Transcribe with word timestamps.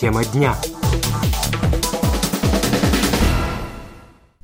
Тема 0.00 0.24
дня. 0.24 0.54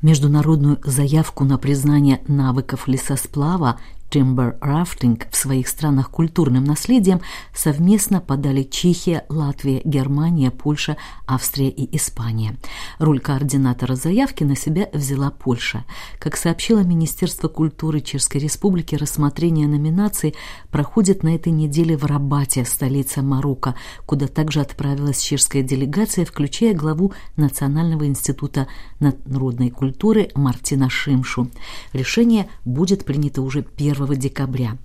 Международную 0.03 0.81
заявку 0.83 1.45
на 1.45 1.59
признание 1.59 2.23
навыков 2.27 2.89
лесосплава 2.89 3.79
Timber 4.15 4.57
Rafting 4.61 5.21
в 5.29 5.37
своих 5.37 5.67
странах 5.67 6.09
культурным 6.09 6.63
наследием 6.63 7.21
совместно 7.53 8.21
подали 8.21 8.63
Чехия, 8.63 9.25
Латвия, 9.29 9.83
Германия, 9.85 10.53
Польша, 10.53 10.97
Австрия 11.27 11.69
и 11.69 11.97
Испания. 11.97 12.57
Роль 13.01 13.19
координатора 13.19 13.97
заявки 13.97 14.45
на 14.45 14.55
себя 14.55 14.89
взяла 14.93 15.33
Польша. 15.33 15.85
Как 16.21 16.37
сообщило 16.37 16.85
Министерство 16.85 17.49
культуры 17.49 18.01
Чешской 18.01 18.41
Республики, 18.41 18.95
рассмотрение 18.95 19.67
номинаций 19.67 20.37
проходит 20.71 21.25
на 21.25 21.35
этой 21.35 21.51
неделе 21.51 21.97
в 21.97 22.05
Рабате, 22.05 22.65
столице 22.65 23.21
Марокко, 23.21 23.75
куда 24.07 24.29
также 24.29 24.61
отправилась 24.61 25.21
чешская 25.21 25.63
делегация, 25.63 26.25
включая 26.25 26.73
главу 26.73 27.13
Национального 27.37 28.07
института 28.07 28.69
народной 29.01 29.71
культуры 29.71 30.31
Мартина 30.37 30.89
Шимшу. 30.89 31.51
Решение 31.93 32.49
будет 32.65 33.05
принято 33.05 33.43
уже 33.43 33.67
1 33.77 34.04
декабря. 34.13 34.77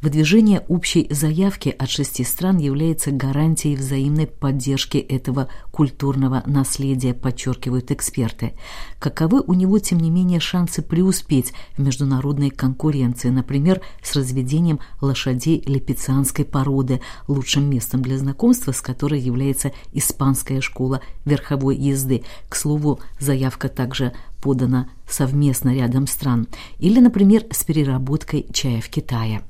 Выдвижение 0.00 0.60
общей 0.68 1.08
заявки 1.10 1.74
от 1.76 1.90
шести 1.90 2.24
стран 2.24 2.58
является 2.58 3.10
гарантией 3.10 3.76
взаимной 3.76 4.26
поддержки 4.26 4.98
этого 4.98 5.48
культурного 5.70 6.42
наследия, 6.46 7.14
подчеркивают 7.14 7.90
эксперты. 7.90 8.54
Каковы 9.00 9.42
у 9.46 9.54
него, 9.54 9.78
тем 9.80 9.98
не 9.98 10.10
менее, 10.10 10.40
шансы 10.40 10.82
преуспеть 10.82 11.52
в 11.76 11.82
международной 11.82 12.50
конкуренции, 12.50 13.28
например, 13.28 13.80
с 14.02 14.14
разведением 14.14 14.80
лошадей 15.00 15.62
липецанской 15.66 16.44
породы, 16.44 17.00
лучшим 17.26 17.68
местом 17.68 18.02
для 18.02 18.16
знакомства 18.18 18.72
с 18.72 18.80
которой 18.80 19.20
является 19.20 19.72
испанская 19.92 20.60
школа 20.60 21.00
верховой 21.24 21.76
езды. 21.76 22.22
К 22.48 22.56
слову, 22.56 23.00
заявка 23.18 23.68
также 23.68 24.12
подана 24.42 24.88
совместно 25.06 25.74
рядом 25.74 26.06
стран. 26.06 26.46
Или, 26.78 27.00
например, 27.00 27.42
с 27.50 27.64
переработкой 27.64 28.46
чая 28.52 28.80
в 28.80 28.88
Китае. 28.88 29.42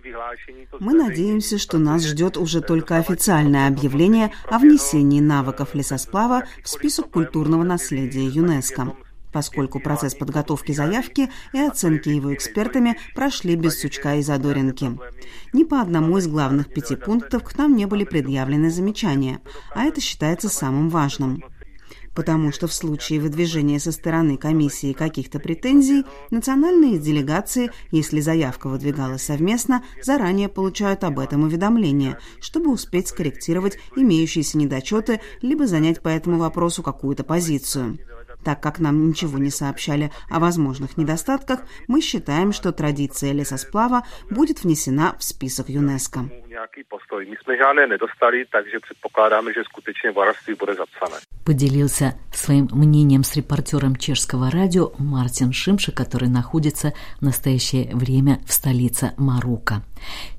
Vyhlášení. 0.00 0.68
Мы 0.78 0.94
надеемся, 0.94 1.58
что 1.58 1.78
нас 1.78 2.06
ждет 2.06 2.36
уже 2.36 2.60
только 2.60 2.98
официальное 2.98 3.66
объявление 3.66 4.30
о 4.48 4.58
внесении 4.58 5.20
навыков 5.20 5.74
лесосплава 5.74 6.44
в 6.62 6.68
список 6.68 7.10
культурного 7.10 7.64
наследия 7.64 8.26
ЮНЕСКО 8.26 8.94
поскольку 9.36 9.80
процесс 9.80 10.14
подготовки 10.14 10.72
заявки 10.72 11.28
и 11.52 11.58
оценки 11.58 12.08
его 12.08 12.32
экспертами 12.32 12.96
прошли 13.14 13.54
без 13.54 13.78
сучка 13.78 14.14
и 14.16 14.22
задоринки. 14.22 14.98
Ни 15.52 15.64
по 15.64 15.82
одному 15.82 16.16
из 16.16 16.26
главных 16.26 16.72
пяти 16.72 16.96
пунктов 16.96 17.44
к 17.44 17.58
нам 17.58 17.76
не 17.76 17.84
были 17.84 18.04
предъявлены 18.04 18.70
замечания, 18.70 19.42
а 19.74 19.84
это 19.84 20.00
считается 20.00 20.48
самым 20.48 20.88
важным 20.88 21.44
потому 22.14 22.50
что 22.50 22.66
в 22.66 22.72
случае 22.72 23.20
выдвижения 23.20 23.78
со 23.78 23.92
стороны 23.92 24.38
комиссии 24.38 24.94
каких-то 24.94 25.38
претензий, 25.38 26.06
национальные 26.30 26.98
делегации, 26.98 27.70
если 27.90 28.20
заявка 28.20 28.68
выдвигалась 28.68 29.24
совместно, 29.24 29.84
заранее 30.02 30.48
получают 30.48 31.04
об 31.04 31.18
этом 31.18 31.42
уведомление, 31.42 32.18
чтобы 32.40 32.72
успеть 32.72 33.08
скорректировать 33.08 33.76
имеющиеся 33.96 34.56
недочеты 34.56 35.20
либо 35.42 35.66
занять 35.66 36.00
по 36.00 36.08
этому 36.08 36.38
вопросу 36.38 36.82
какую-то 36.82 37.22
позицию. 37.22 37.98
Так 38.46 38.60
как 38.60 38.78
нам 38.78 39.08
ничего 39.08 39.38
не 39.38 39.50
сообщали 39.50 40.12
о 40.30 40.38
возможных 40.38 40.96
недостатках, 40.96 41.62
мы 41.88 42.00
считаем, 42.00 42.52
что 42.52 42.70
традиция 42.70 43.32
лесосплава 43.32 44.06
будет 44.30 44.62
внесена 44.62 45.16
в 45.18 45.24
список 45.24 45.68
ЮНЕСКО. 45.68 46.30
Поделился 51.44 52.14
своим 52.32 52.68
мнением 52.70 53.24
с 53.24 53.34
репортером 53.34 53.96
чешского 53.96 54.48
радио 54.52 54.92
Мартин 54.98 55.52
Шимши, 55.52 55.90
который 55.90 56.28
находится 56.28 56.92
в 57.18 57.22
настоящее 57.22 57.96
время 57.96 58.38
в 58.46 58.52
столице 58.52 59.12
Марокко. 59.16 59.82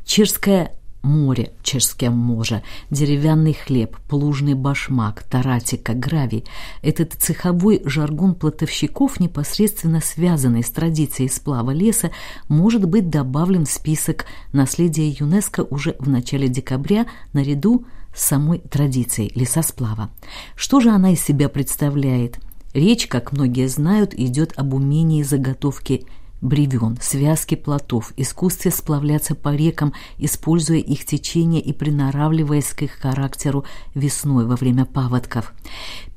Чешская 0.06 0.77
море, 1.08 1.54
чешское 1.64 2.12
море, 2.12 2.62
деревянный 2.92 3.54
хлеб, 3.54 3.98
плужный 4.08 4.54
башмак, 4.54 5.24
таратика, 5.24 5.94
гравий. 5.94 6.46
Этот 6.84 7.14
цеховой 7.14 7.82
жаргон 7.86 8.36
платовщиков, 8.36 9.20
непосредственно 9.20 10.02
связанный 10.02 10.64
с 10.64 10.70
традицией 10.70 11.30
сплава 11.30 11.72
леса, 11.72 12.12
может 12.50 12.86
быть 12.86 13.10
добавлен 13.10 13.66
в 13.66 13.72
список 13.72 14.26
наследия 14.54 15.10
ЮНЕСКО 15.10 15.64
уже 15.70 15.96
в 16.00 16.10
начале 16.10 16.48
декабря 16.48 17.08
наряду 17.34 17.86
с 18.14 18.26
самой 18.26 18.60
традицией 18.60 19.32
лесосплава. 19.34 20.10
Что 20.56 20.80
же 20.80 20.90
она 20.90 21.14
из 21.14 21.24
себя 21.24 21.50
представляет? 21.50 22.40
Речь, 22.74 23.08
как 23.08 23.32
многие 23.32 23.68
знают, 23.68 24.14
идет 24.14 24.54
об 24.56 24.74
умении 24.74 25.24
заготовки 25.24 26.06
бревен, 26.42 26.98
связки 27.02 27.56
плотов, 27.56 28.14
искусстве 28.18 28.72
сплавляться 28.72 29.36
по 29.36 29.56
рекам, 29.56 29.94
используя 30.18 30.78
их 30.78 31.06
течение 31.06 31.62
и 31.62 31.74
приноравливаясь 31.74 32.74
к 32.74 32.84
их 32.84 32.92
характеру 32.92 33.66
весной 33.96 34.46
во 34.46 34.56
время 34.56 34.86
паводков. 34.86 35.54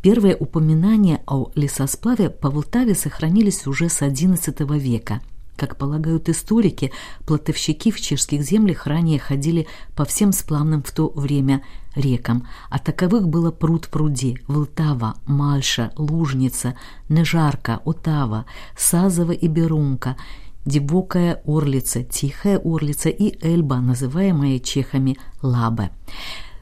Первые 0.03 0.37
упоминания 0.37 1.23
о 1.27 1.51
лесосплаве 1.55 2.31
по 2.31 2.51
Волтаве 2.51 2.95
сохранились 2.95 3.67
уже 3.67 3.89
с 3.89 4.03
XI 4.03 4.79
века– 4.79 5.21
как 5.61 5.77
полагают 5.77 6.31
историки, 6.31 6.91
плотовщики 7.27 7.91
в 7.91 8.01
чешских 8.01 8.41
землях 8.43 8.87
ранее 8.87 9.19
ходили 9.19 9.67
по 9.95 10.07
всем 10.07 10.33
сплавным 10.33 10.83
в 10.83 10.91
то 10.91 11.13
время 11.15 11.63
рекам, 11.95 12.49
а 12.71 12.79
таковых 12.79 13.29
было 13.29 13.51
пруд-пруди, 13.51 14.39
Волтава, 14.49 15.17
Мальша, 15.27 15.93
Лужница, 15.99 16.79
Нежарка, 17.11 17.83
Отава, 17.85 18.47
Сазова 18.75 19.33
и 19.33 19.49
Берунка, 19.49 20.17
Дебокая 20.65 21.43
Орлица, 21.45 22.05
Тихая 22.05 22.59
Орлица 22.65 23.11
и 23.11 23.37
Эльба, 23.47 23.81
называемая 23.81 24.61
чехами 24.61 25.19
Лабе. 25.43 25.91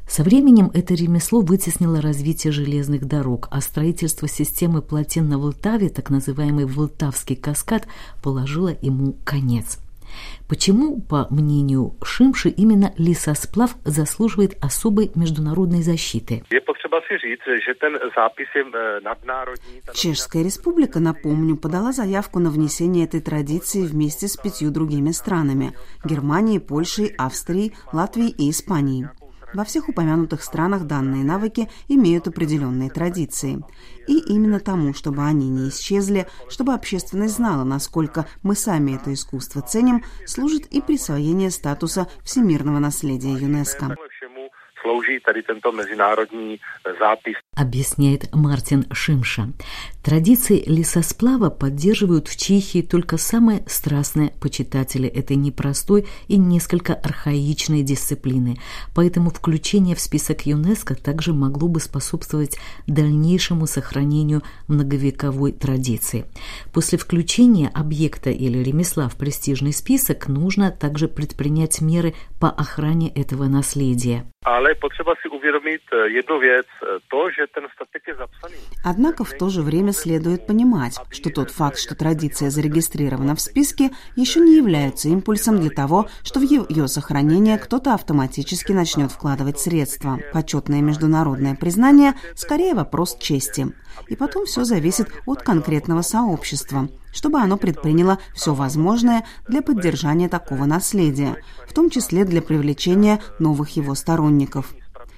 Со 0.08 0.22
временем 0.22 0.70
это 0.72 0.94
ремесло 0.94 1.42
вытеснило 1.42 2.00
развитие 2.00 2.50
железных 2.50 3.06
дорог, 3.06 3.46
а 3.50 3.60
строительство 3.60 4.26
системы 4.26 4.80
плотин 4.80 5.28
на 5.28 5.38
Волтаве, 5.38 5.90
так 5.90 6.08
называемый 6.08 6.64
Волтавский 6.64 7.36
каскад, 7.36 7.86
положило 8.22 8.74
ему 8.80 9.16
конец. 9.24 9.78
Почему, 10.48 11.00
по 11.02 11.26
мнению 11.30 11.94
Шимши, 12.02 12.48
именно 12.48 12.94
лесосплав 12.96 13.76
заслуживает 13.84 14.56
особой 14.64 15.10
международной 15.14 15.82
защиты? 15.82 16.42
Чешская 19.94 20.42
республика, 20.42 21.00
напомню, 21.00 21.56
подала 21.56 21.92
заявку 21.92 22.38
на 22.38 22.50
внесение 22.50 23.04
этой 23.04 23.20
традиции 23.20 23.82
вместе 23.82 24.26
с 24.26 24.38
пятью 24.38 24.70
другими 24.70 25.10
странами– 25.10 25.74
Германией, 26.04 26.60
Польшей, 26.60 27.14
Австрией, 27.18 27.74
Латвией 27.92 28.30
и 28.30 28.50
Испанией. 28.50 29.08
Во 29.54 29.64
всех 29.64 29.88
упомянутых 29.88 30.42
странах 30.42 30.84
данные 30.84 31.24
навыки 31.24 31.68
имеют 31.88 32.28
определенные 32.28 32.90
традиции. 32.90 33.62
И 34.06 34.18
именно 34.18 34.60
тому, 34.60 34.94
чтобы 34.94 35.24
они 35.24 35.48
не 35.48 35.68
исчезли, 35.68 36.26
чтобы 36.48 36.74
общественность 36.74 37.36
знала, 37.36 37.64
насколько 37.64 38.26
мы 38.42 38.54
сами 38.54 38.96
это 38.96 39.12
искусство 39.12 39.62
ценим, 39.62 40.04
служит 40.26 40.66
и 40.66 40.80
присвоение 40.80 41.50
статуса 41.50 42.08
всемирного 42.24 42.78
наследия 42.78 43.32
ЮНЕСКО 43.32 43.96
slouží 44.88 45.20
tady 45.20 45.42
tento 45.42 45.72
mezinárodní 45.72 46.58
zápis. 46.98 47.36
Объясняет 47.56 48.34
Мартин 48.34 48.84
Шимша. 48.92 49.48
Традиции 50.02 50.62
лесосплава 50.66 51.50
поддерживают 51.50 52.28
в 52.28 52.36
Чехии 52.36 52.82
только 52.82 53.18
самые 53.18 53.62
страстные 53.66 54.30
почитатели 54.40 55.08
этой 55.08 55.36
непростой 55.36 56.06
и 56.28 56.38
несколько 56.38 56.94
архаичной 56.94 57.82
дисциплины. 57.82 58.56
Поэтому 58.94 59.30
включение 59.30 59.94
в 59.94 60.00
список 60.00 60.46
ЮНЕСКО 60.46 60.94
также 60.94 61.32
могло 61.32 61.68
бы 61.68 61.80
способствовать 61.80 62.58
дальнейшему 62.86 63.66
сохранению 63.66 64.42
многовековой 64.68 65.52
традиции. 65.52 66.24
После 66.72 66.96
включения 66.96 67.70
объекта 67.74 68.30
или 68.30 68.58
ремесла 68.58 69.08
в 69.08 69.16
престижный 69.16 69.72
список 69.72 70.28
нужно 70.28 70.70
также 70.70 71.08
предпринять 71.08 71.80
меры 71.80 72.14
по 72.40 72.48
охране 72.48 73.08
этого 73.10 73.44
наследия. 73.44 74.24
Ale 74.44 74.77
potřeba 74.80 75.14
si 75.22 75.28
uvědomit 75.28 75.82
jednu 76.06 76.38
věc, 76.38 76.66
to, 77.10 77.30
že 77.30 77.46
ten 77.54 77.64
statek 77.74 78.02
je. 78.08 78.14
Однако 78.84 79.24
в 79.24 79.32
то 79.32 79.48
же 79.48 79.62
время 79.62 79.92
следует 79.92 80.46
понимать, 80.46 80.96
что 81.10 81.30
тот 81.30 81.50
факт, 81.50 81.78
что 81.78 81.94
традиция 81.94 82.50
зарегистрирована 82.50 83.34
в 83.34 83.40
списке, 83.40 83.90
еще 84.16 84.40
не 84.40 84.56
является 84.56 85.08
импульсом 85.08 85.60
для 85.60 85.70
того, 85.70 86.06
что 86.24 86.40
в 86.40 86.42
ее 86.42 86.88
сохранение 86.88 87.58
кто-то 87.58 87.94
автоматически 87.94 88.72
начнет 88.72 89.12
вкладывать 89.12 89.58
средства. 89.58 90.18
Почетное 90.32 90.80
международное 90.82 91.54
признание– 91.54 92.14
скорее 92.34 92.74
вопрос 92.74 93.16
чести. 93.18 93.66
И 94.08 94.16
потом 94.16 94.46
все 94.46 94.64
зависит 94.64 95.08
от 95.26 95.42
конкретного 95.42 96.02
сообщества– 96.02 96.88
чтобы 97.12 97.38
оно 97.38 97.56
предприняло 97.56 98.18
все 98.34 98.54
возможное 98.54 99.24
для 99.48 99.62
поддержания 99.62 100.28
такого 100.28 100.64
наследия, 100.64 101.36
в 101.68 101.72
том 101.72 101.90
числе 101.90 102.24
для 102.24 102.42
привлечения 102.42 103.20
новых 103.38 103.70
его 103.76 103.94
сторонников. 103.94 104.74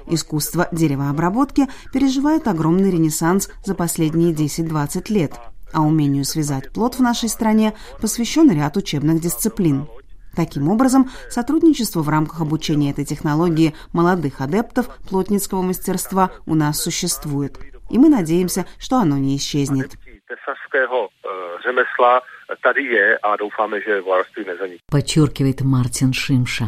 Искусство 0.07 0.69
деревообработки 0.73 1.69
переживает 1.93 2.49
огромный 2.49 2.91
ренессанс 2.91 3.49
за 3.65 3.75
последние 3.75 4.33
10-20 4.33 5.13
лет, 5.13 5.35
а 5.73 5.83
умению 5.83 6.25
связать 6.25 6.73
плод 6.73 6.97
в 6.97 7.01
нашей 7.01 7.29
стране 7.29 7.75
посвящен 8.01 8.51
ряд 8.51 8.77
учебных 8.77 9.21
дисциплин. 9.21 9.87
Таким 10.35 10.69
образом, 10.69 11.11
сотрудничество 11.29 12.03
в 12.03 12.09
рамках 12.09 12.41
обучения 12.41 12.91
этой 12.91 13.05
технологии 13.05 13.75
молодых 13.93 14.41
адептов 14.41 14.89
плотницкого 15.09 15.63
мастерства 15.63 16.31
у 16.47 16.55
нас 16.55 16.81
существует, 16.81 17.59
и 17.89 17.99
мы 17.99 18.09
надеемся, 18.09 18.67
что 18.79 18.99
оно 18.99 19.19
не 19.19 19.37
исчезнет. 19.37 19.97
Подчеркивает 24.91 25.61
Мартин 25.61 26.12
Шимша. 26.12 26.67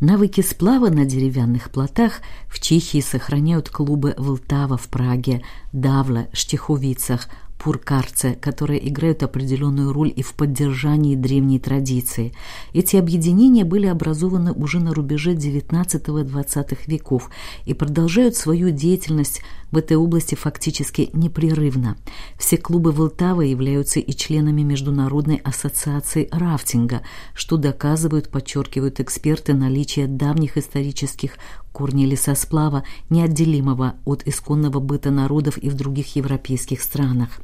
Навыки 0.00 0.40
сплава 0.40 0.88
на 0.88 1.04
деревянных 1.04 1.70
плотах 1.70 2.20
в 2.48 2.60
Чехии 2.60 3.00
сохраняют 3.00 3.68
клубы 3.68 4.14
Волтава 4.18 4.76
в 4.76 4.88
Праге, 4.88 5.42
Давла, 5.72 6.26
Штиховицах, 6.32 7.28
пуркарцы, 7.62 8.36
которые 8.40 8.88
играют 8.88 9.22
определенную 9.22 9.92
роль 9.92 10.12
и 10.14 10.22
в 10.22 10.34
поддержании 10.34 11.14
древней 11.14 11.60
традиции. 11.60 12.32
Эти 12.72 12.96
объединения 12.96 13.64
были 13.64 13.86
образованы 13.86 14.52
уже 14.52 14.80
на 14.80 14.92
рубеже 14.92 15.34
XIX-XX 15.34 16.78
веков 16.86 17.30
и 17.64 17.72
продолжают 17.74 18.34
свою 18.34 18.70
деятельность 18.70 19.42
в 19.70 19.76
этой 19.76 19.96
области 19.96 20.34
фактически 20.34 21.10
непрерывно. 21.12 21.96
Все 22.36 22.58
клубы 22.58 22.90
Волтавы 22.90 23.46
являются 23.46 24.00
и 24.00 24.12
членами 24.12 24.62
Международной 24.62 25.36
ассоциации 25.36 26.28
рафтинга, 26.32 27.02
что 27.32 27.56
доказывают, 27.56 28.28
подчеркивают 28.28 28.98
эксперты, 29.00 29.54
наличие 29.54 30.08
давних 30.08 30.58
исторических 30.58 31.36
корней 31.72 32.06
лесосплава, 32.06 32.82
неотделимого 33.08 33.94
от 34.04 34.26
исконного 34.26 34.80
быта 34.80 35.10
народов 35.10 35.58
и 35.58 35.70
в 35.70 35.74
других 35.74 36.16
европейских 36.16 36.82
странах. 36.82 37.40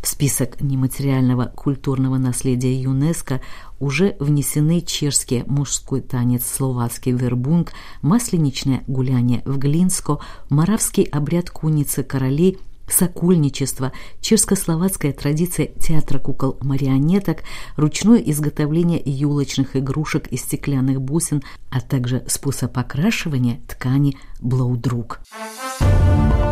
В 0.00 0.06
список 0.06 0.60
нематериального 0.60 1.46
культурного 1.46 2.18
наследия 2.18 2.74
ЮНЕСКО 2.80 3.40
уже 3.80 4.16
внесены 4.20 4.80
чешский 4.80 5.42
мужской 5.46 6.00
танец 6.00 6.46
словацкий 6.46 7.12
вербунг, 7.12 7.72
масленичное 8.02 8.84
гуляние 8.86 9.42
в 9.44 9.58
Глинско, 9.58 10.20
моравский 10.50 11.02
обряд 11.04 11.50
куницы 11.50 12.04
королей, 12.04 12.58
сокольничество, 12.88 13.92
чешско-словацкая 14.20 15.12
традиция 15.12 15.66
театра 15.66 16.18
кукол-марионеток, 16.18 17.42
ручное 17.76 18.18
изготовление 18.18 19.02
юлочных 19.04 19.76
игрушек 19.76 20.28
из 20.28 20.42
стеклянных 20.42 21.00
бусин, 21.00 21.42
а 21.70 21.80
также 21.80 22.24
способ 22.28 22.76
окрашивания 22.78 23.60
ткани 23.68 24.16
блоудрук. 24.40 25.20
Thank 25.80 26.47